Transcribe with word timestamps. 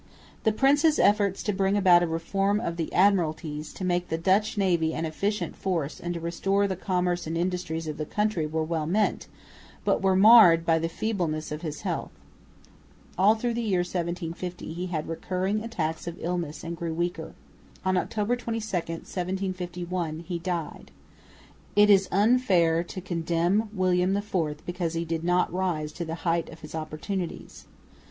The 0.45 0.51
prince's 0.51 0.97
efforts 0.97 1.43
to 1.43 1.53
bring 1.53 1.77
about 1.77 2.01
a 2.01 2.07
reform 2.07 2.59
of 2.59 2.75
the 2.75 2.89
Admiralties, 2.91 3.71
to 3.75 3.85
make 3.85 4.09
the 4.09 4.17
Dutch 4.17 4.57
navy 4.57 4.95
an 4.95 5.05
efficient 5.05 5.55
force 5.55 5.99
and 5.99 6.15
to 6.15 6.19
restore 6.19 6.67
the 6.67 6.75
commerce 6.75 7.27
and 7.27 7.37
industries 7.37 7.87
of 7.87 7.97
the 7.97 8.05
country 8.07 8.47
were 8.47 8.63
well 8.63 8.87
meant, 8.87 9.27
but 9.85 10.01
were 10.01 10.15
marred 10.15 10.65
by 10.65 10.79
the 10.79 10.89
feebleness 10.89 11.51
of 11.51 11.61
his 11.61 11.81
health. 11.81 12.09
All 13.15 13.35
through 13.35 13.53
the 13.53 13.61
year 13.61 13.81
1750 13.81 14.73
he 14.73 14.87
had 14.87 15.07
recurring 15.07 15.63
attacks 15.63 16.07
of 16.07 16.17
illness 16.19 16.63
and 16.63 16.75
grew 16.75 16.95
weaker. 16.95 17.33
On 17.85 17.95
October 17.95 18.35
22, 18.35 18.65
1751, 18.75 20.21
he 20.21 20.39
died. 20.39 20.89
It 21.75 21.91
is 21.91 22.09
unfair 22.11 22.83
to 22.85 23.01
condemn 23.01 23.69
William 23.71 24.17
IV 24.17 24.65
because 24.65 24.95
he 24.95 25.05
did 25.05 25.23
not 25.23 25.53
rise 25.53 25.93
to 25.93 26.05
the 26.05 26.15
height 26.25 26.49
of 26.49 26.61
his 26.61 26.73
opportunities. 26.73 27.67